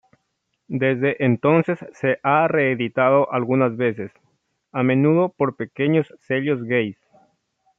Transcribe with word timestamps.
Desde 0.67 1.23
entonces 1.23 1.77
se 1.93 2.17
han 2.23 2.49
re-editado 2.49 3.31
algunas 3.31 3.77
veces, 3.77 4.11
a 4.71 4.81
menudo 4.81 5.29
por 5.29 5.55
pequeños 5.55 6.11
sellos 6.17 6.63
gays. 6.63 6.97